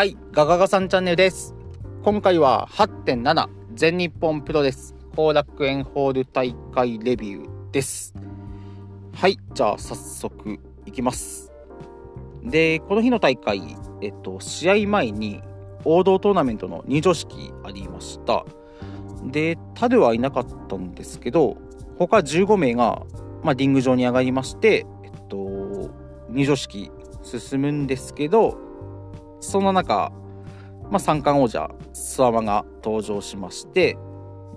[0.00, 1.54] はい、ガガガさんチャンネルです。
[2.04, 8.14] 今回は8.7全日本プロレス後楽園ホール大会レビューです。
[9.12, 11.52] はい、じゃあ早速いきます。
[12.42, 15.42] で、この日の大会、えっと、試合前に
[15.84, 18.46] 王道トーナメントの入場式ありました。
[19.24, 21.58] で、タルはいなかったんですけど、
[21.98, 23.02] 他15名が、
[23.42, 25.90] まあ、リング上に上がりまして、えっと、
[26.30, 26.90] 入場式
[27.22, 28.69] 進むんですけど、
[29.40, 30.12] その中、
[30.90, 33.96] まあ、三冠王者、スワマが登場しまして、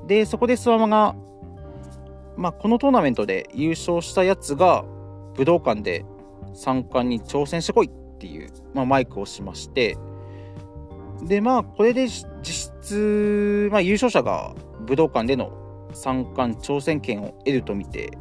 [0.08, 1.16] で、そこでスワマが、
[2.36, 4.84] まあ、このトーナメントで優勝したやつが、
[5.36, 6.06] 武道館で
[6.54, 9.98] 三冠に挑戦してこいっていう、まあ、マイクをしまして、
[11.24, 15.52] で、まあ、これで実質、まあ、優勝者が武道館での
[15.94, 18.18] 三冠挑戦権を得ると見て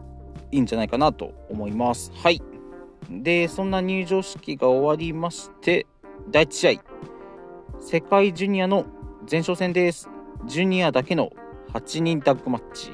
[0.50, 2.12] いいんじゃないかなと思います。
[2.14, 2.42] はい。
[3.10, 5.86] で、そんな入場式が終わりまして、
[6.30, 6.82] 第1試合、
[7.80, 8.86] 世界ジュニアの
[9.30, 10.08] 前哨戦です。
[10.46, 11.30] ジュニアだけの
[11.74, 12.90] 8人タッグマッチ。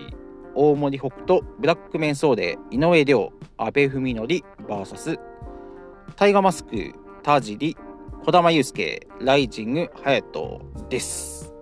[0.54, 4.26] 大森北斗、ブラックメンソーデ、井上涼、阿部文則
[4.66, 5.20] VS
[6.16, 7.76] タイガーマスク、田尻、
[8.24, 11.54] 児玉悠介、ライジング、隼人です。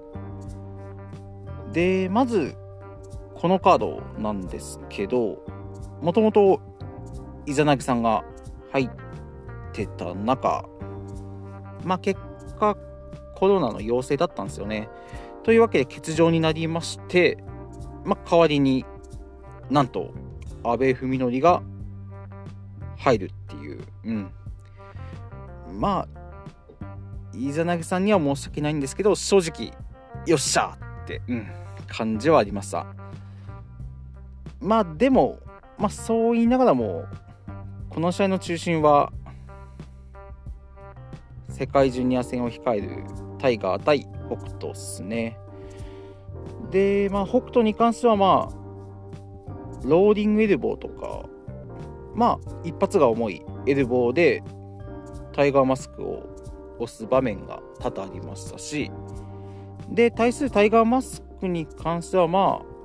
[1.73, 2.55] で、まず、
[3.35, 5.45] このカードなんですけど、
[6.01, 6.61] もともと
[7.45, 8.25] イザナギさんが
[8.73, 8.91] 入っ
[9.73, 10.65] てた中、
[11.87, 12.21] まあ結
[12.59, 12.77] 果、
[13.37, 14.89] コロナの陽性だったんですよね。
[15.45, 17.39] というわけで欠場になりまして、
[18.05, 18.85] まあ代わりに
[19.71, 20.13] なんと
[20.65, 21.63] 阿部文則が
[22.97, 24.31] 入るっていう、うん。
[25.79, 26.89] まあ、
[27.35, 29.73] イザナギさんには申し訳ないんですけど、正直、
[30.27, 31.47] よっしゃって、うん、
[31.87, 32.87] 感じはありました。
[34.61, 35.39] まあでも、
[35.79, 37.05] まあそう言いながらも、
[37.91, 39.13] この試合の中心は、
[41.57, 43.05] 世界ジュニア戦を控える
[43.39, 45.39] タイガー対北斗っすね。
[46.71, 48.55] で、まあ北斗に関してはまあ、
[49.83, 51.27] ローリングエルボーとか、
[52.15, 54.43] まあ一発が重いエルボーで
[55.33, 56.25] タイガーマスクを
[56.79, 58.93] 押す場面が多々ありましたし、
[59.89, 62.77] で、対するタイガーマスクに関してはまあ、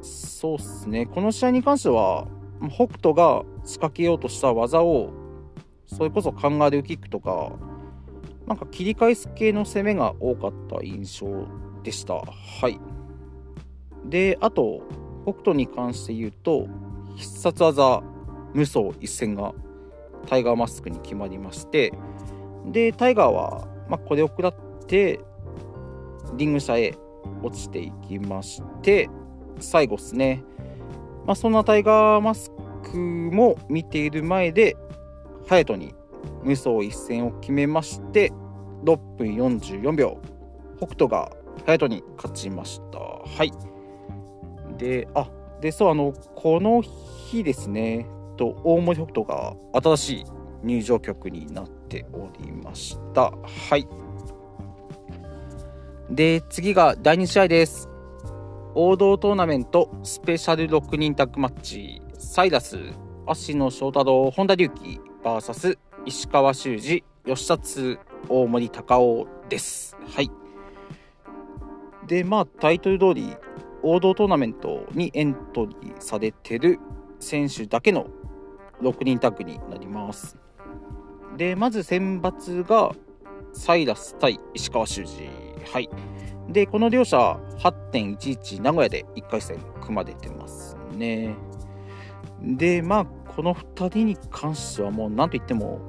[0.00, 1.04] そうっすね。
[1.04, 2.26] この試合に関しては、
[2.70, 5.10] 北斗が仕掛けようとした技を、
[5.84, 7.52] それこそカンガルーキックとか、
[8.50, 11.46] なんか切り返す系の攻めが多かった印象
[11.84, 12.14] でした。
[12.14, 12.80] はい。
[14.06, 14.82] で、あと、
[15.22, 16.66] 北斗に関して言うと、
[17.14, 18.02] 必殺技、
[18.52, 19.54] 無双一戦が
[20.26, 21.92] タイガーマスクに決まりまして、
[22.66, 24.54] で、タイガーは、まあ、これを食らっ
[24.88, 25.20] て、
[26.36, 26.96] リング下へ
[27.44, 29.08] 落ちていきまして、
[29.60, 30.42] 最後ですね。
[31.24, 32.50] まあ、そんなタイガーマス
[32.82, 34.76] クも見ている前で、
[35.46, 35.99] 隼人に
[36.42, 38.32] 無双一戦を決めまして、
[38.84, 40.18] 6分44秒、
[40.78, 41.30] 北斗が
[41.66, 42.98] 隼人に勝ちました。
[42.98, 43.52] はい。
[44.78, 45.28] で、あ、
[45.60, 50.24] で、そう、あの、この日ですね、と大森北斗が新しい
[50.62, 53.32] 入場曲になっておりました。
[53.32, 53.86] はい。
[56.10, 57.88] で、次が第2試合です。
[58.74, 62.78] 王道トーナメントスペシャル6人タッグマッチサイラス
[63.26, 65.76] 芦野翔太郎本田隆起 VS
[66.06, 69.96] 石川修司吉達大森隆夫です。
[70.14, 70.30] はい。
[72.06, 73.36] でまあタイトル通り
[73.82, 76.78] 王道トーナメントにエントリーされてる
[77.18, 78.06] 選手だけの
[78.82, 80.36] 6人タッグになります。
[81.36, 82.92] でまず選抜が
[83.52, 85.28] サイラス対石川修司。
[85.72, 85.88] はい。
[86.48, 91.36] で、この両者8.11名古屋で1回戦組まれてますね。
[92.42, 95.80] で、まあ、この2人に関してはもう何と言っても、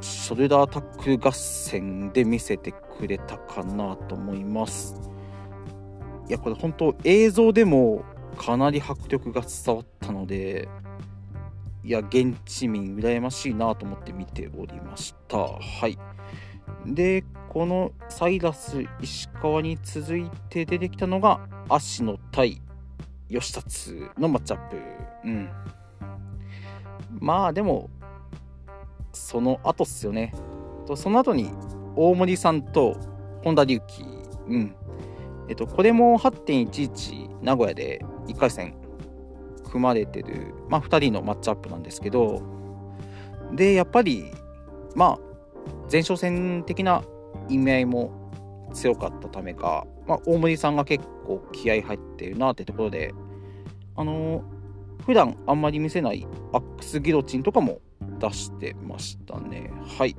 [0.00, 4.94] ショルダータック合戦で見せてくれたかなと思います。
[6.28, 8.04] いや、これ本当映像でも
[8.36, 10.68] かなり迫力が伝わったので、
[11.84, 15.38] いや、現地民羨ましいなと思って見ておりました。
[15.38, 15.98] はい。
[16.86, 22.60] で、このサイラス石川に続いて出てきたのが芦野対
[23.28, 24.76] 吉達のマッチアップ。
[25.24, 25.48] うん。
[27.20, 27.90] まあでも、
[29.12, 30.32] その後っすよね。
[30.86, 31.50] とその後に
[31.96, 32.96] 大森さんと
[33.42, 34.04] 本田隆起。
[34.48, 34.74] うん。
[35.48, 38.74] えっと、これも8.11名古屋で1回戦
[39.64, 42.42] 組まれてる、まあ2人のマッチアップなんですけど、
[43.52, 44.32] で、やっぱり、
[44.94, 45.18] まあ、
[45.90, 47.02] 前哨戦的な
[47.48, 48.30] 意味合いも
[48.72, 53.14] 強かったためか、まあ、大森さんが結構気合入ってるなってところで、
[53.94, 54.55] あのー
[55.04, 57.80] 普段あんまり見せないアックスギロチンとかも
[58.18, 59.70] 出してましたね。
[59.98, 60.16] はい。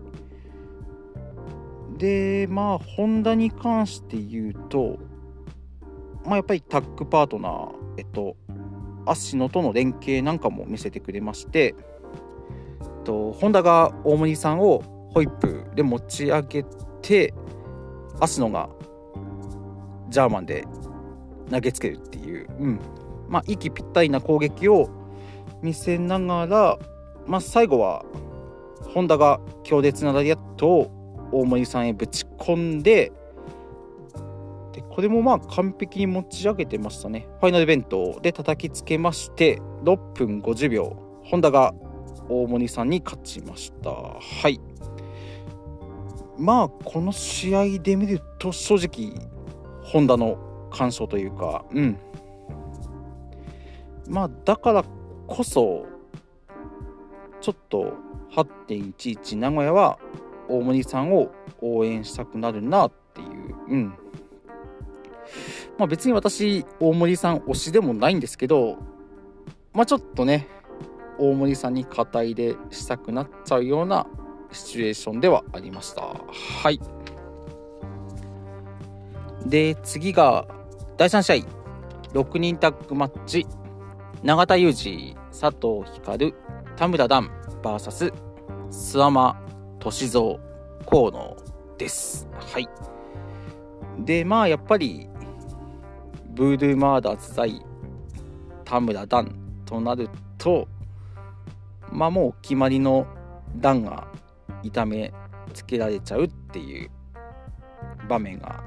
[1.98, 4.98] でまあホンダに関して言うと
[6.26, 8.36] まあやっぱりタッグパートナーえっと
[9.06, 11.76] 芦野との連携なんかも見せてくれまして、
[12.82, 14.84] えっと、ホンダが大森さんを
[15.14, 16.66] ホイップで持ち上げ
[17.02, 17.34] て
[18.20, 18.70] 芦野が
[20.10, 20.66] ジャーマンで
[21.50, 22.80] 投げつけるっていう、うん
[23.30, 24.90] まあ、息ぴったりな攻撃を
[25.62, 26.80] 見せながら、
[27.26, 28.06] まあ、最後は
[28.94, 30.92] ホンダが強烈なラリアットを
[31.32, 33.12] 大森さんへぶち込んで
[34.72, 37.28] でこれもまあ完璧に持ち上げてましたね。
[37.40, 41.74] ファイナルイベントで叩きつけまして6分50秒ホンダが
[42.30, 43.90] 大森さんに勝ちました。
[43.90, 44.60] はい。
[46.38, 49.20] まあこの試合で見ると正直
[49.84, 50.38] ホンダの
[50.72, 51.98] 干渉というかうん。
[54.08, 54.84] まあだから
[55.28, 55.86] こそ
[57.42, 57.94] ちょっと
[58.32, 60.00] 8.11名古屋は
[60.48, 61.32] 大森さんを
[61.62, 63.56] 応援したくなるなっていう。
[63.70, 63.94] うん。
[65.78, 68.78] まあ別に私大森さん推しでもないんですけど
[69.74, 70.48] まあちょっとね
[71.20, 74.08] 大森さんに肩入れしたくなっちゃうような
[74.52, 76.02] シチュエーションではありました。
[76.02, 76.80] はい。
[79.46, 80.48] で次が
[80.98, 81.58] 第3試合。
[82.14, 83.46] 6人タッグマッチ。
[84.24, 86.34] 永田裕二佐藤光
[86.76, 87.30] 田村段
[87.62, 88.12] VS
[88.72, 89.38] 諏訪間
[89.80, 90.40] 歳三
[90.88, 91.38] 河野
[91.78, 92.28] です。
[92.34, 92.68] はい
[94.00, 95.08] でまあやっぱり
[96.32, 97.62] ブードゥーマーダーズ在
[98.66, 99.36] 田村段
[99.66, 100.10] となる
[100.40, 100.68] と
[101.92, 103.06] まあもう決まりの
[103.56, 104.08] 段が
[104.64, 105.14] 痛め
[105.54, 106.90] つけられちゃうっていう
[108.10, 108.64] 場面が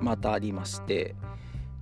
[0.00, 1.14] またありまして。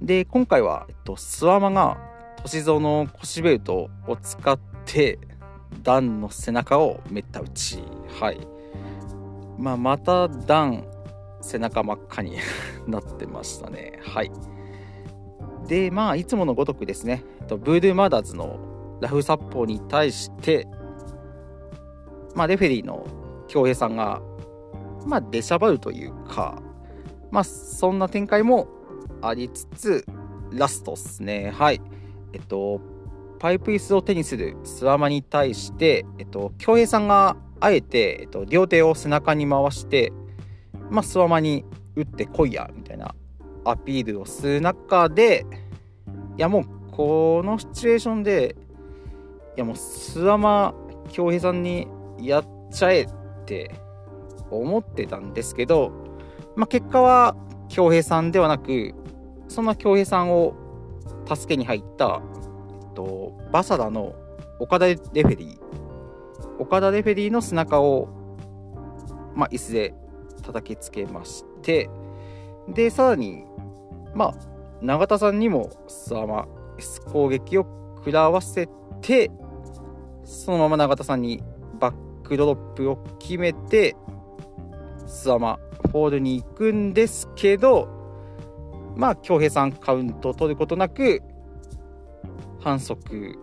[0.00, 2.11] で今回は、えっと、スワマが
[2.44, 5.18] 歳三の腰ベルトを使って
[5.82, 7.82] ダンの背中をめった打ち。
[8.20, 8.46] はい。
[9.58, 10.84] まあまたダン
[11.40, 12.36] 背中真っ赤に
[12.86, 13.98] なってましたね。
[14.02, 14.30] はい。
[15.66, 17.24] でまあいつものごとくですね。
[17.48, 18.58] ブードゥーマーダーズの
[19.00, 20.66] ラフ殺法に対して
[22.34, 23.04] まあレフェリーの
[23.48, 24.22] 恭平さんが
[25.06, 26.62] まあ出しゃばるというか
[27.30, 28.68] まあそんな展開も
[29.20, 30.06] ありつつ
[30.52, 31.50] ラストっすね。
[31.50, 31.80] はい。
[32.32, 32.80] えっと
[33.38, 40.12] パイプ椅子を手にするスワマに対してえっと恭平さんがあえて、えっと、両手を背中に回して
[40.90, 41.64] まあスワマに
[41.94, 43.14] 打ってこいやみたいな
[43.64, 45.46] アピールをする中で
[46.36, 48.56] いやもうこのシチュエーションで
[49.56, 50.74] いやもうスワマ
[51.08, 51.86] 恭平さんに
[52.20, 53.08] やっちゃえっ
[53.44, 53.70] て
[54.50, 56.02] 思ってたんですけど
[56.56, 57.34] まあ、結果は
[57.68, 58.94] 恭平さんではなく
[59.48, 60.54] そんな恭平さんを
[61.36, 62.22] 助けに入った、
[62.82, 64.14] えっと、バサダの
[64.58, 65.62] 岡田レフェリー。
[66.58, 68.08] 岡田レフェリーの背中を、
[69.34, 69.94] まあ、椅子で
[70.42, 71.88] 叩きつけまして
[72.68, 73.44] でさらに
[74.14, 74.34] まあ
[74.80, 76.46] 永田さんにもスワマ
[76.78, 77.62] S 攻撃を
[77.96, 78.68] 食らわせ
[79.00, 79.30] て
[80.24, 81.42] そのまま永田さんに
[81.78, 83.96] バックドロップを決めて
[85.06, 85.58] スワマ
[85.92, 88.01] ホールに行くんですけど
[88.96, 91.22] まあ恭平さんカウントを取ることなく
[92.60, 93.38] 反則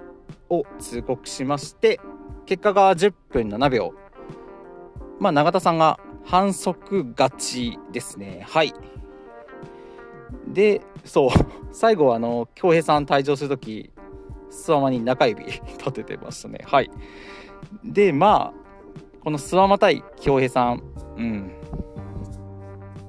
[0.50, 2.00] を通告しまして
[2.46, 3.94] 結果が10分7秒。
[5.20, 8.46] まあ永田さんが反則勝ちですね。
[8.48, 8.74] はい。
[10.48, 11.30] でそう。
[11.72, 13.92] 最後あの恭平さん退場する時
[14.50, 16.62] スワマに中指立ててましたね。
[16.66, 16.90] はい。
[17.84, 18.60] でまあ
[19.24, 20.84] このスワマ対恭平さん。
[21.18, 21.52] うん。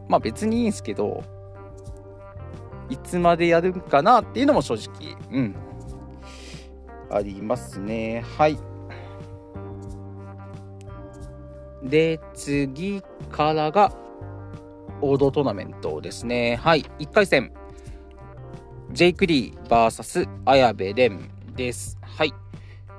[0.08, 1.22] まあ別にいいんすけど、
[2.90, 5.54] いつまでやるかなっていうのも正直、うん、
[7.10, 8.24] ありますね。
[8.36, 8.58] はい。
[11.82, 13.92] で、次からが、
[15.00, 16.56] 王道トーナメントですね。
[16.56, 16.84] はい。
[16.98, 17.52] 1回戦、
[18.92, 21.18] ジェイク・リー VS 綾部蓮
[21.56, 21.98] です。
[22.02, 22.34] はい。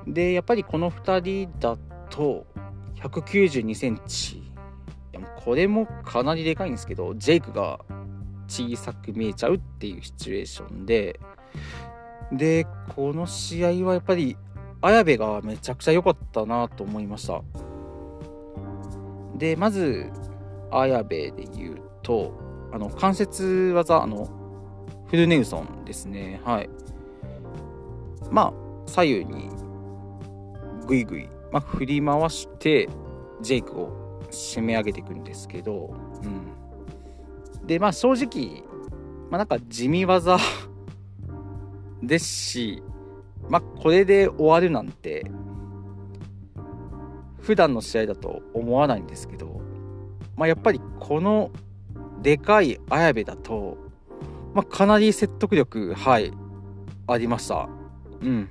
[0.07, 1.77] で、やっぱりこの2人だ
[2.09, 2.47] と、
[2.95, 4.51] 192センチ
[5.43, 7.79] これもかなりでかいんですけどジェイクが
[8.51, 11.19] 小さく見えちゃうっていうシチュエーションで。
[12.31, 12.65] で
[12.95, 14.37] この試合はやっぱり
[14.81, 17.41] 綾部がめちゃくちゃ良かったなと思いました。
[19.35, 20.09] でまず
[20.71, 22.33] 綾部で言うと
[22.71, 24.29] あの関節技あの
[25.07, 26.41] フルネウソンですね。
[26.45, 26.69] はい。
[28.31, 28.53] まあ
[28.87, 29.49] 左右に
[30.87, 32.89] グイグイ、まあ、振り回して
[33.41, 35.93] ジェイクを締め上げていくんですけど、
[36.23, 36.60] うん、
[37.65, 38.63] でまあ正直、
[39.29, 40.37] まあ、なんか地味技
[42.01, 42.83] ですし
[43.49, 45.25] まあこれで終わるなんて
[47.41, 49.61] 普段の試合だと思わないんですけど、
[50.35, 51.51] まあ、やっぱりこの
[52.21, 53.77] でかい綾部だと、
[54.53, 56.31] まあ、かなり説得力はい
[57.07, 57.67] ありました。
[58.21, 58.49] うん。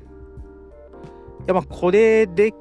[1.45, 2.53] いやまあこれで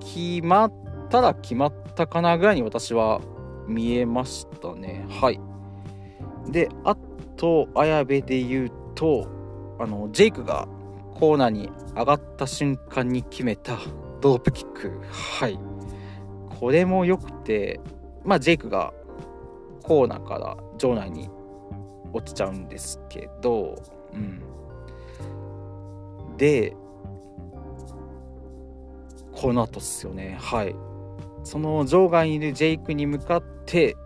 [0.00, 0.72] 決まっ
[1.08, 3.20] たら決まったかなぐらいに私は
[3.66, 5.06] 見えましたね。
[5.08, 5.40] はい。
[6.50, 6.96] であ
[7.36, 9.26] と綾部で言うと
[9.78, 10.68] あのジェイクが
[11.14, 13.78] コーナーに上がった瞬間に決めた
[14.20, 15.00] ドロップキック。
[15.10, 15.58] はい。
[16.60, 17.80] これも良くて
[18.24, 18.92] まあジェイクが
[19.82, 21.28] コーナーから場内に
[22.12, 23.82] 落ちちゃうんですけど、
[24.12, 24.42] うん、
[26.36, 26.76] で
[29.32, 30.38] この後っすよね。
[30.40, 30.74] はい。
[31.44, 33.96] その場外にいるジェイクに向かって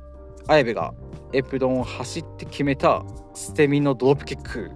[0.46, 0.94] 綾部が
[1.36, 4.70] エプロンを走って決めた捨て身のドロップキック。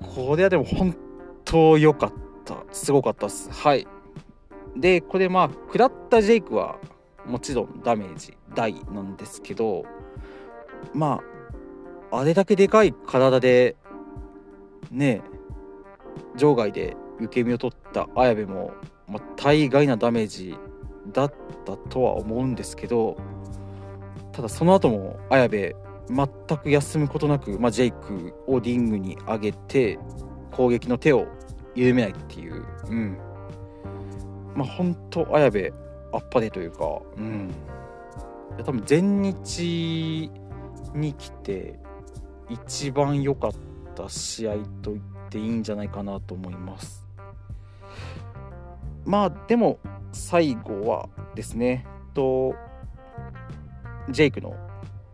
[0.00, 0.96] これはでも本
[1.44, 2.12] 当良かっ
[2.44, 2.64] た。
[2.72, 3.50] すごかったっす。
[3.50, 3.86] はい。
[4.76, 6.78] でこれまあ食らったジェイクは
[7.24, 9.84] もちろんダメージ大なんですけど
[10.94, 11.20] ま
[12.10, 13.76] ああれだけでかい体で
[14.90, 15.22] ね
[16.36, 18.72] 場外で受け身を取った綾部も、
[19.08, 20.56] まあ、大概なダメージ
[21.12, 21.34] だっ
[21.64, 23.16] たとは思うんですけど
[24.36, 25.76] ただその後も綾部
[26.08, 29.98] 全く休むことなく、まあ、ジェイクをリングに上げて
[30.52, 31.26] 攻撃の手を
[31.74, 33.18] 緩めないっていう、うん、
[34.54, 35.72] まあ本当綾部
[36.12, 37.50] あっぱれというか、うん、
[38.56, 40.30] いや多分全日
[40.94, 41.80] に来て
[42.50, 43.52] 一番良かっ
[43.94, 47.06] た試合と言っていいんじゃないかなと思います。
[49.06, 49.78] まあでも
[50.12, 52.54] 最後はですねと
[54.10, 54.56] ジェイクの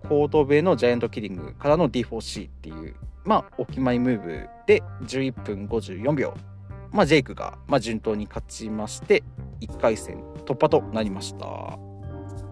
[0.09, 2.95] コートベのジャイアントキリングからの D4C っていう
[3.25, 6.35] まあお決まりムーブで11分54秒。
[6.91, 9.23] まあジェイクが、まあ、順当に勝ちまして
[9.61, 11.79] 1回戦突破となりました。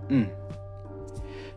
[0.08, 0.30] うん。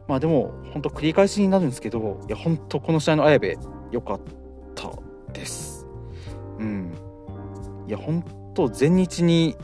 [0.08, 3.56] まあでも本当繰り返しになるんですけどいや本当この試合の綾部
[3.92, 4.22] 良かっ
[4.75, 4.92] た
[5.32, 5.88] です。
[6.60, 6.94] うん。
[7.88, 8.24] いや本
[8.54, 9.56] 当全日に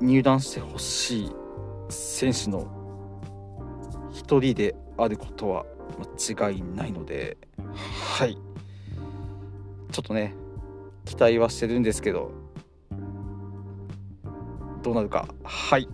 [0.00, 1.32] 入団してほしい
[1.88, 2.75] 選手の
[4.26, 5.64] 一人であることは
[6.26, 7.36] 間違いないので
[8.18, 8.36] はい。
[9.92, 10.34] ちょっとね
[11.04, 12.32] 期待はしてるんですけど
[14.82, 15.28] どうなるか。
[15.44, 15.88] はい。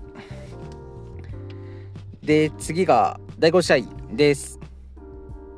[2.22, 4.58] で次が第5試合です。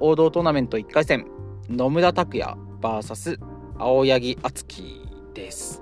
[0.01, 1.29] 王道トーナメント1回戦。
[1.71, 3.39] 野村拓也 VS
[3.79, 5.81] 青柳敦樹です。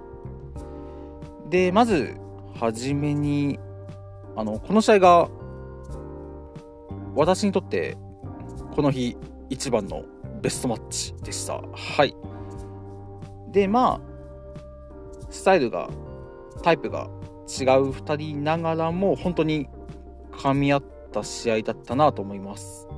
[1.48, 2.16] でまず
[2.60, 3.58] はじめに
[4.36, 5.30] あのこの試合が
[7.14, 7.96] 私にとって
[8.74, 9.16] この日
[9.50, 10.04] 一番の
[10.40, 12.14] ベストマッチでしたはい
[13.52, 14.12] でまあ
[15.30, 15.88] スタイルが
[16.62, 17.08] タイプが
[17.48, 19.68] 違う2人ながらも本当に
[20.32, 22.88] 噛み合った試合だったなと思います。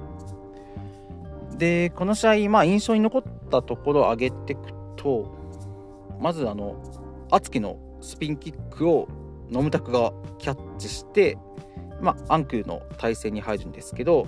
[1.57, 4.63] でこの試合、まあ、印象に残ったところを挙げていく
[4.97, 5.33] と
[6.21, 6.77] まずあの
[7.31, 9.09] 敦樹のスピンキックを
[9.51, 11.39] ノムタクがキャッチして、
[12.05, 14.27] まあ、アンクルの体勢に入るんですけど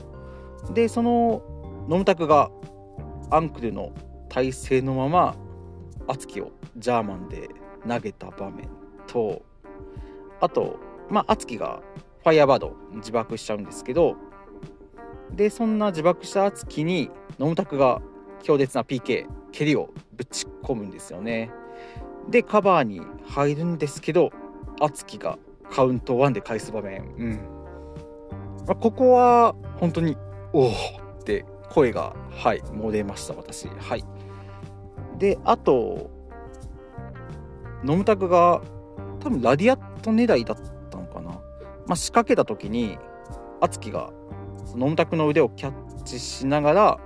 [0.72, 1.42] でその
[1.88, 2.50] ノムタクが
[3.30, 3.92] アンクルの
[4.28, 5.36] 体勢のまま
[6.08, 7.48] 敦樹をジャーマンで
[7.86, 8.68] 投げた場面
[9.06, 9.42] と
[10.40, 10.78] あと、
[11.10, 11.80] まあ、敦樹が
[12.22, 14.16] ファイヤーバード自爆しちゃうんですけど
[15.32, 18.00] でそんな自爆した敦樹にノムタクが
[18.42, 21.50] 強烈な PK 蹴りをぶち込むんですよね。
[22.28, 24.30] でカバーに入るんですけど
[24.80, 25.38] 敦樹が
[25.70, 27.02] カウント1で返す場面。
[27.18, 27.40] うん、
[28.66, 30.16] まあ、ここは本当に
[30.52, 30.72] おおっ
[31.24, 33.68] て声がはい漏れました私。
[33.68, 34.04] はい。
[35.18, 36.10] であと
[37.84, 38.62] ノムタクが
[39.20, 40.56] 多分ラディアット狙いだっ
[40.90, 41.40] たのかな、ま
[41.90, 42.98] あ、仕掛けた時に
[43.60, 44.12] 敦樹が
[44.74, 47.00] ノムタクの腕をキャッチしながら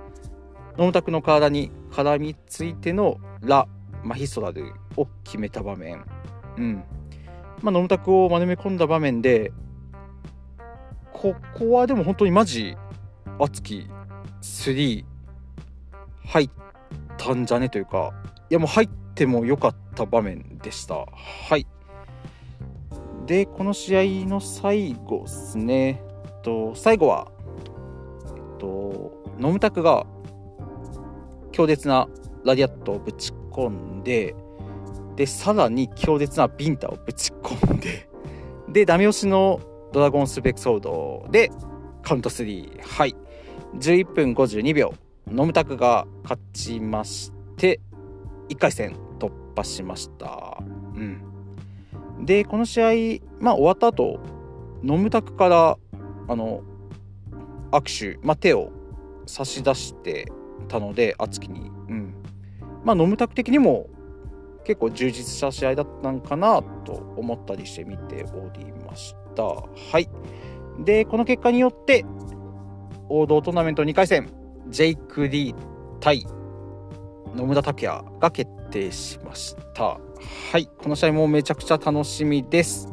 [0.77, 3.67] ノムタクの体に絡みついてのラ・
[4.03, 6.05] マヒストラルを決めた場面。
[6.57, 6.83] うん。
[7.61, 9.51] まあノムタクを丸め込んだ場面で
[11.21, 12.75] ここはでも本当にマジ
[13.37, 13.87] 敦樹
[14.41, 15.05] 3
[16.25, 16.49] 入っ
[17.15, 17.69] たんじゃね？
[17.69, 18.11] というか
[18.49, 21.05] いやもう入っても良かった場面でした。
[21.05, 21.67] はい。
[23.27, 27.27] で、この試合の最後ですね、えっと最後は、
[28.25, 30.07] えっと、ノムタクが
[31.51, 32.07] 強烈な
[32.43, 34.33] ラディアットをぶち込んで、
[35.15, 38.09] で、さらに強烈なビンタをぶち込んで、
[38.69, 39.61] で、ダメ押しの
[39.91, 41.51] ドラゴンスペクソードで
[42.03, 42.81] カウント3。
[42.81, 43.15] はい。
[43.75, 44.93] 11分52秒。
[45.27, 47.79] ノムタクが勝ちまして、
[48.49, 50.57] 1回戦突破しました。
[50.95, 51.31] うん。
[52.25, 54.19] でこの試合、まあ、終わった後
[54.83, 55.77] ノムタクから
[56.27, 56.61] あの
[57.71, 58.71] 握手、まあ、手を
[59.25, 60.31] 差し出して
[60.67, 62.13] たので敦貴に、うん
[62.83, 63.87] まあ、ノムタク的にも
[64.63, 69.43] 結構充実した試合だったんかなと思ったりして見ておりましたた。
[69.43, 69.65] は
[69.99, 70.09] い。
[70.79, 72.05] でこの結果によって
[73.09, 74.29] 王道トーナメント2回戦
[74.69, 75.55] ジェイク・リー
[75.99, 76.25] 対
[77.35, 79.83] 野村拓也が決定しました。
[79.83, 79.99] は
[80.57, 80.67] い。
[80.67, 82.89] この試合もめちゃくちゃ楽しみです。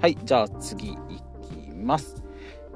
[0.00, 0.16] はい。
[0.24, 0.96] じゃあ次い
[1.42, 2.22] きます。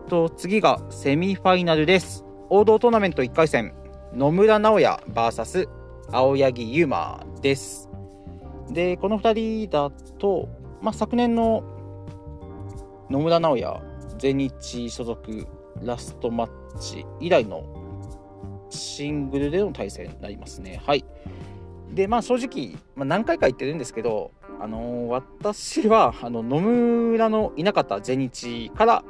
[0.09, 2.25] と次がセミファイナルです。
[2.50, 3.75] 王道トーナメント1回戦
[4.12, 5.68] 野村直哉 VS
[6.12, 7.88] 青柳優馬です。
[8.71, 10.49] でこの2人だと、
[10.80, 11.64] まあ、昨年の
[13.11, 13.82] 野村直哉
[14.18, 15.46] 全日所属
[15.82, 17.64] ラストマッチ以来の
[18.70, 20.80] シングルでの対戦になりますね。
[20.84, 21.04] はい。
[21.92, 29.04] で、まあ正直、まあ、何回か言ってるんですけど、あのー、私はあの野村のいなかった全日から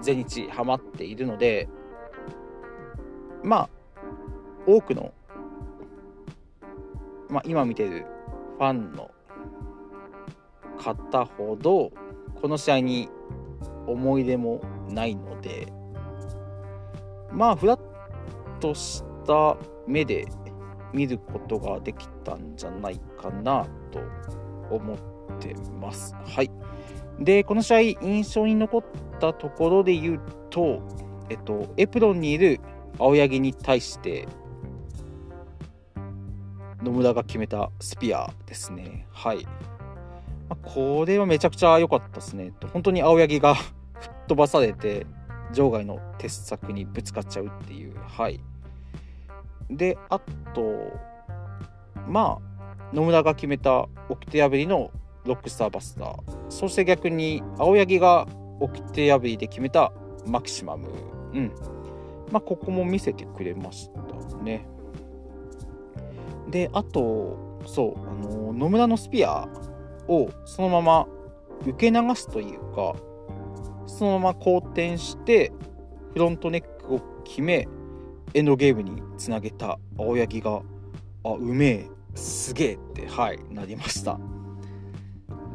[0.00, 1.68] 全日ハマっているので、
[3.42, 3.70] まあ、
[4.66, 5.12] 多くの、
[7.28, 8.06] まあ、今見てる
[8.58, 9.10] ファンの
[10.78, 11.92] 方ほど、
[12.44, 13.08] この試合に
[13.86, 14.60] 思い出も
[14.90, 15.72] ないので、
[17.32, 17.80] まあ、フラッ
[18.60, 20.26] とした目で
[20.92, 24.00] 見ることができたんじゃないかなと
[24.70, 24.98] 思っ
[25.40, 26.14] てます。
[26.26, 26.50] はい。
[27.18, 28.84] で、この試合、印象に残っ
[29.18, 30.20] たところで言う
[30.50, 30.82] と、
[31.30, 32.60] えっと、エプロンにいる
[32.98, 34.28] 青柳に対して、
[36.82, 39.06] 野村が決めたスピアですね。
[39.10, 39.46] はい。
[40.62, 42.52] これはめちゃくちゃ良かったですね。
[42.72, 43.54] 本当に青柳が
[44.00, 45.06] 吹っ飛ばされて、
[45.52, 47.94] 場外の鉄柵にぶつかっちゃうっていう。
[47.98, 48.40] はい。
[49.70, 50.18] で、あ
[50.54, 50.92] と、
[52.08, 54.90] まあ、野村が決めた掟破りの
[55.24, 56.16] ロックスターバスター。
[56.48, 58.26] そして逆に、青柳が
[58.60, 59.92] 掟破りで決めた
[60.26, 60.88] マキシマム。
[61.32, 61.52] うん。
[62.30, 64.66] まあ、ここも見せてくれましたね。
[66.50, 67.36] で、あと、
[67.66, 69.48] そう、あの野村のスピア
[70.08, 71.06] をそのまま
[71.66, 72.94] 受け流すというか、
[73.86, 75.52] そのまま好転して、
[76.12, 77.68] フロントネックを決め、
[78.34, 80.62] エンドゲームにつなげた青柳が、
[81.24, 84.18] あ、うめえ、すげえって、はい、なりました。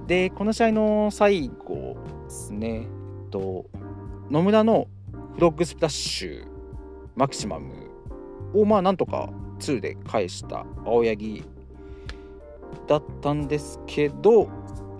[0.07, 2.87] で、この試合の最後ですね、
[3.23, 3.65] えっと、
[4.31, 4.87] 野村の
[5.35, 6.47] フロッグスプラッシュ、
[7.15, 7.73] マキシマム
[8.53, 11.43] を、まあ、なんとか2で返した青柳
[12.87, 14.49] だったんですけど、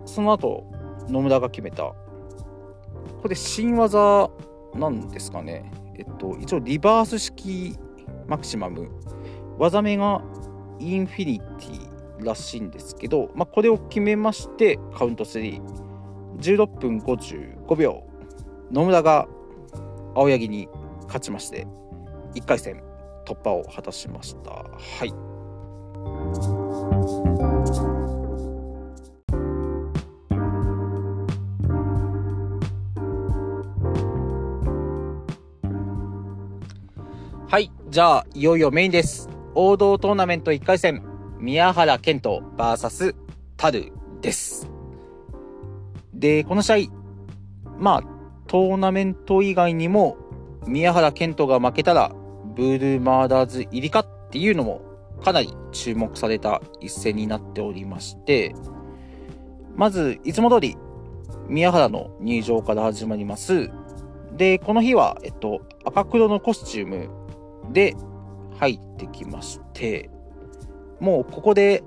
[0.06, 0.66] その後、
[1.08, 1.94] 野村が決めた、
[3.22, 4.30] これ新技
[4.76, 5.72] なんですかね。
[5.98, 7.76] えっと、一応リバース式
[8.28, 8.90] マキシマム。
[9.58, 10.22] 技名が
[10.80, 18.04] インフィニティらしいんですけど、まあ、これを決めましてカウント316分55秒。
[18.72, 19.28] 野村が
[20.16, 20.70] 青柳に
[21.08, 21.66] 勝ちまして
[22.36, 22.84] 1回戦
[23.26, 24.52] 突破を果たしました。
[24.52, 25.14] はい。
[37.90, 39.30] じゃあ、いよいよメインです。
[39.56, 41.04] 王道トーナメント1回戦、
[41.40, 43.16] 宮原健人 VS
[43.58, 44.70] タルです。
[46.14, 46.92] で、この試合、
[47.80, 48.04] まあ、
[48.46, 50.18] トーナメント以外にも、
[50.68, 52.12] 宮原健人が負けたら、
[52.56, 54.82] ブルーマーダーズ入りかっていうのも、
[55.24, 58.54] かなり注目された一戦になっておりまして、
[59.76, 60.78] まず、いつも通り、
[61.48, 63.72] 宮原の入場から始まります。
[64.38, 67.19] で、この日は、えっと、赤黒のコスチューム
[67.72, 67.96] で
[68.58, 70.10] 入ってきまして、
[71.00, 71.84] もうここで、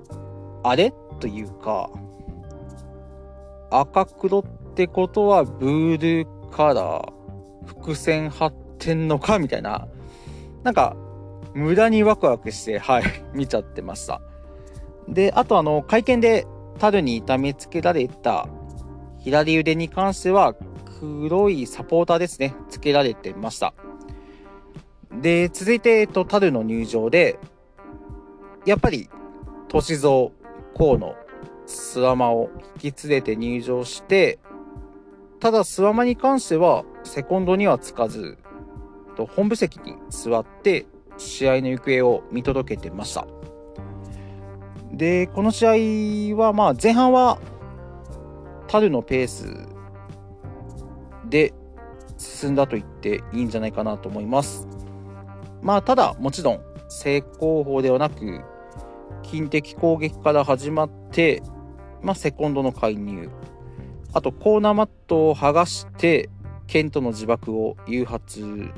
[0.63, 0.93] あれ？
[1.19, 1.89] というか、
[3.69, 4.43] 赤黒っ
[4.75, 7.13] てことはブールカラー、
[7.65, 9.39] 伏線張ってんのか？
[9.39, 9.87] みたいな、
[10.63, 10.95] なんか、
[11.53, 14.21] 無駄にワクワクして、はい、 見ちゃってました。
[15.07, 16.47] で、あとあの、会見で
[16.79, 18.47] タルに痛めつけられた
[19.19, 20.55] 左腕に関しては、
[20.99, 23.73] 黒いサポーターですね、つけられてました。
[25.21, 27.39] で、続いて、えっと、タルの入場で、
[28.65, 29.09] やっぱり、
[29.69, 30.31] 歳三、
[30.77, 31.15] 河野、
[31.65, 32.49] スワマを
[32.81, 34.39] 引き連れて入場して、
[35.39, 38.37] ただスワマに関しては、セコンドにはつかず、
[39.15, 40.85] と本部席に座って、
[41.17, 43.27] 試合の行方を見届けてました。
[44.91, 47.39] で、この試合は、まあ、前半は、
[48.67, 49.67] タルのペース
[51.29, 51.53] で
[52.17, 54.67] 進んだと言っていいんじゃないかなと思います。
[55.63, 58.41] まあ、ただ、もちろん、正攻法ではなく、
[59.23, 61.41] 近敵攻撃から始まって、
[62.01, 63.29] まあ、セコンドの介入。
[64.13, 66.29] あと、コーナーマットを剥がして、
[66.67, 68.71] ケントの自爆を誘発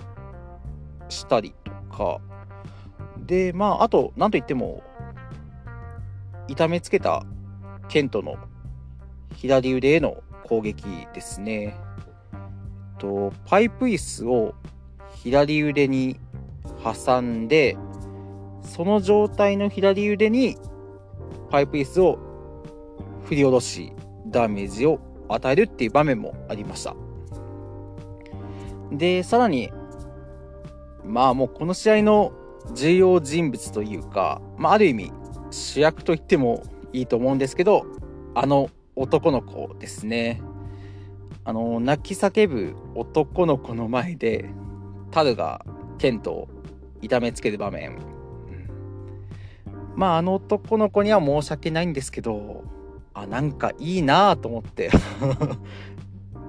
[1.09, 2.21] したりとか、
[3.17, 4.83] で、まあ、あと、なんといっても、
[6.47, 7.25] 痛めつけた
[7.87, 8.35] ケントの
[9.35, 11.75] 左腕への攻撃ですね。
[12.99, 14.53] とパイプ椅子を
[15.15, 16.19] 左腕に
[16.93, 17.77] 挟んで
[18.61, 20.57] その状態の左腕に
[21.49, 22.19] パイプ椅子を
[23.23, 23.91] 振り下ろし
[24.27, 26.95] ダメージを与えるっていう場面もありました。
[28.91, 29.71] でさらに
[31.03, 32.33] まあもうこの試合の
[32.73, 35.11] 重要人物というか、まあ、ある意味
[35.51, 37.85] 主役と言ってもいいと思うんですけど
[38.33, 40.41] あの男の子ですね。
[41.43, 44.49] あの泣き叫ぶ男の子の前で
[45.11, 45.63] タルが
[45.99, 46.54] ケントを
[47.05, 47.99] 痛めつける場面、うん、
[49.95, 52.63] まああの男の子には申し訳ないんですけど
[53.13, 54.91] あなんかいいなあと思って。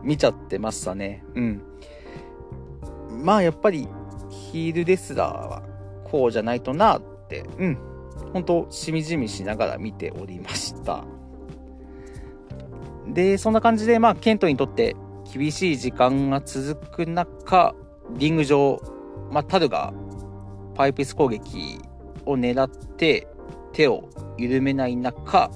[0.03, 1.25] 見ちゃってましたね。
[1.35, 1.63] うん。
[3.25, 3.89] まあやっぱり
[4.31, 5.63] ヒールレスラーは
[6.05, 7.45] こうじゃないとなって。
[7.59, 7.79] うん。
[8.33, 11.05] 本当しみじみしながら見ておりました。
[13.09, 14.97] で、そんな感じで、まあ、ケントにとって
[15.33, 17.75] 厳しい時間が続く中、
[18.17, 18.81] リング上、
[19.31, 19.93] まあ、タルが
[20.77, 21.79] パイプス攻撃
[22.27, 23.27] を狙って
[23.73, 25.51] 手を緩めない中、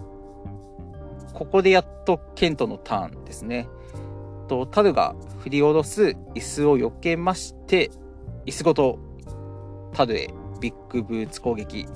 [1.34, 3.68] ここでやっとケントのターンですね。
[4.48, 7.90] とタルが振り下ろす椅子を避けまして、
[8.46, 8.98] 椅子ごと
[9.92, 10.30] タルへ
[10.60, 11.86] ビッグブーツ攻撃。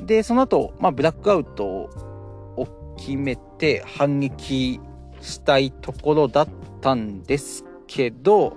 [0.00, 4.80] で、その後、まあ、ブラックアウトを決めて反撃
[5.20, 6.48] したいところだっ
[6.80, 8.56] たんですけど、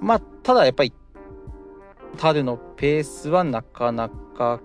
[0.00, 0.92] まあ、ただやっぱり、
[2.16, 4.60] タルのペースはなかなか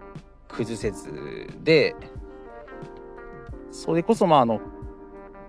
[0.47, 1.95] 崩せずで、
[3.71, 4.62] それこそまああの、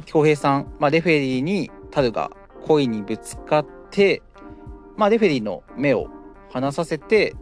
[0.07, 2.31] 恭平さん、まあレフェリーにタルが
[2.67, 4.23] 恋にぶつかって、
[4.97, 6.09] まあレフェリーの目を
[6.51, 7.35] 離させて、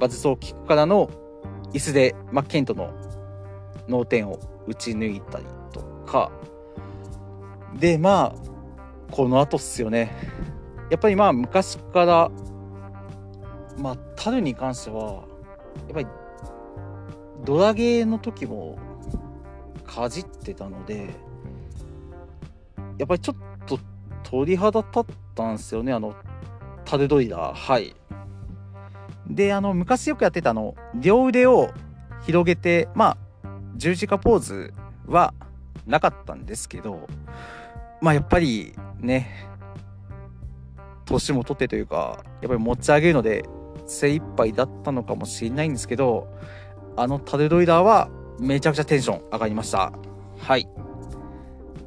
[0.00, 1.08] バズソーキックからの
[1.72, 2.92] 椅子で、まあケントの
[3.88, 6.30] 脳天を打ち抜いたりとか。
[7.74, 8.56] でまあ
[9.10, 10.10] この後っすよね。
[10.90, 12.30] やっぱりまあ昔から
[13.78, 15.24] まあタルに関しては
[15.88, 16.06] やっぱり
[17.44, 18.78] ドラゲーの時も
[19.84, 21.14] かじってたので
[22.98, 23.36] やっぱりちょっ
[23.66, 23.78] と
[24.22, 26.14] 鳥肌立ったんですよねあの
[26.84, 27.54] タルドイダー。
[27.54, 27.94] はい。
[29.28, 31.70] であの昔よくやってたあの両腕を
[32.24, 34.72] 広げてまあ十字架ポーズ
[35.06, 35.34] は
[35.86, 37.06] なかったんですけど、
[38.00, 39.48] まあやっぱりね、
[41.04, 43.44] 年も取ってというか、やっぱり持ち上げるので
[43.86, 46.28] 精一杯だったのかもしれないんですけど、
[46.96, 49.92] あのタデロイダーはめちゃくちゃテンション上がりました。
[50.38, 50.68] はい。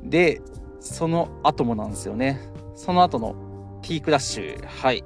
[0.03, 0.41] で、
[0.79, 2.39] その後もなんですよね。
[2.75, 4.65] その後の T クラッシュ。
[4.65, 5.03] はい。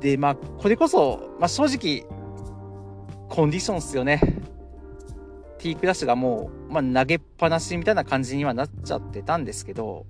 [0.00, 2.06] で、まあ、これこそ、まあ正直、
[3.28, 4.20] コンディションっすよね。
[5.58, 10.06] T クラッシュがもう、まあ、投げっぱなしみたいな感じにはなっちゃってたんですけど、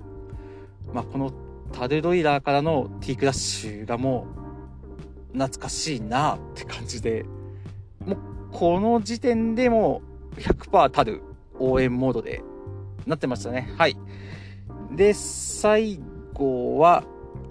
[0.93, 1.33] まあ、この
[1.73, 4.46] タルロイラーからの T クラッシュがもう
[5.33, 7.25] 懐かしいなって感じで、
[8.05, 8.19] もう
[8.53, 10.03] この時点でも
[10.37, 11.23] 100%タル
[11.59, 12.43] 応援モードで
[13.07, 13.73] なってましたね。
[13.77, 13.97] はい。
[14.93, 16.01] で、最
[16.33, 17.05] 後は、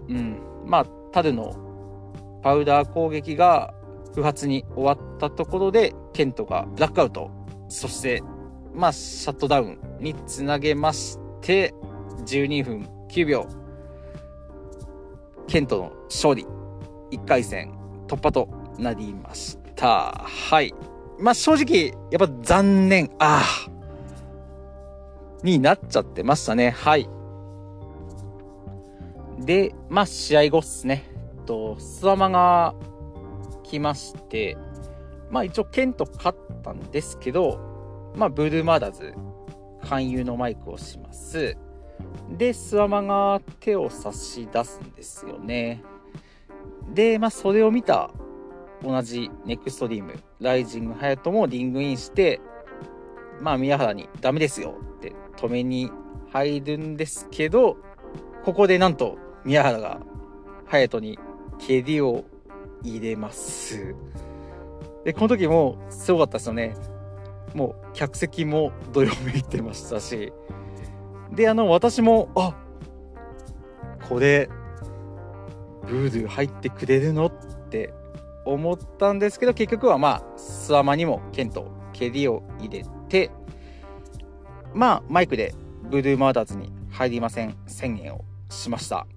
[0.07, 1.55] うん、まあ、タルの
[2.43, 3.73] パウダー攻撃が
[4.13, 7.31] 不発に終わったところで、ケントがブラックアウト。
[7.67, 8.21] そして、
[8.73, 11.73] まあ、シャットダウンにつなげまして、
[12.25, 13.47] 12分9秒、
[15.47, 16.45] ケントの勝利、
[17.17, 17.73] 1回戦
[18.07, 20.25] 突破となりました。
[20.27, 20.73] はい。
[21.19, 23.71] まあ、正直、やっぱ残念、ああ、
[25.43, 26.71] になっちゃってましたね。
[26.71, 27.09] はい。
[29.39, 31.15] で、まあ、試合後っすね。
[31.45, 32.75] と、スワマが
[33.63, 34.57] 来まして、
[35.29, 37.59] まあ一応ケント勝ったんですけど、
[38.15, 39.13] まあブルーマーダーズ、
[39.87, 41.57] 勧誘のマイクをします。
[42.29, 45.83] で、スワマが手を差し出すんですよね。
[46.93, 48.11] で、まあそれを見た
[48.83, 52.41] 同じネクストリーム、ライジングハヤトもリングインして、
[53.41, 55.91] まあ宮原にダメですよって止めに
[56.31, 57.77] 入るんですけど、
[58.43, 59.99] ここでなんと宮原が
[60.65, 61.19] ハヤトに
[61.59, 62.25] 蹴りを
[62.83, 63.95] 入れます。
[65.03, 66.75] で、この時もすごかったですよね。
[67.53, 70.33] もう客席もどよめいてましたし。
[71.31, 72.55] で、あの、私も、あ
[74.09, 74.49] これ、
[75.87, 77.27] ブードゥ入ってくれるの？
[77.27, 77.31] っ
[77.69, 77.93] て
[78.45, 83.31] 思ったんですけど、結局はまあ、スワマにも剣と蹴りを入れて、
[84.73, 89.07] まあ、マイクでブルーマーダーズに入りません宣言をしました。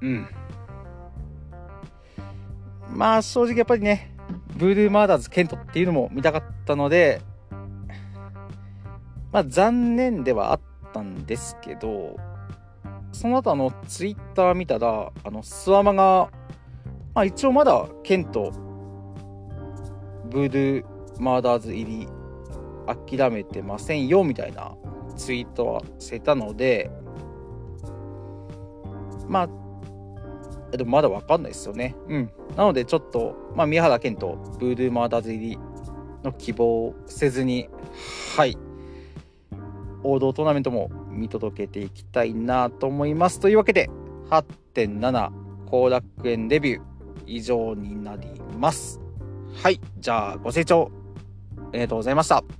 [0.00, 0.26] うん。
[2.88, 4.16] まあ正直やっぱりね、
[4.56, 7.20] ブルーマーダーズケントっていうのも見たかったので、
[9.32, 10.60] まあ残念ではあっ
[10.92, 12.16] たんですけど、
[13.20, 16.30] その後あのツイッター見たら、あのスワマが、
[17.12, 18.50] まあ一応まだケント、
[20.30, 20.84] ブルー
[21.18, 22.08] マーダーズ入り
[23.18, 24.74] 諦めてませんよみたいな
[25.18, 26.90] ツイートはしてたので、
[29.28, 31.94] まあ、でもまだわかんないですよね。
[32.08, 32.32] うん。
[32.56, 35.58] なのでちょっと、まあ、宮原健とブードゥーマーダーズ入り
[36.24, 37.68] の希望をせずに、
[38.38, 38.56] はい。
[40.04, 43.38] 王道トーナメントも見届けていきたいなと思います。
[43.40, 43.90] というわけで、
[44.30, 45.30] 8.7
[45.70, 46.82] 後楽園デビュー
[47.26, 48.26] 以上になり
[48.58, 49.00] ます。
[49.62, 49.80] はい。
[49.98, 50.90] じゃあ、ご清聴
[51.72, 52.59] ありがとうございました。